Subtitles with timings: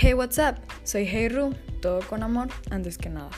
[0.00, 0.56] Hey, what's up?
[0.82, 3.28] Soy Hey Ru, todo con amor antes que nada.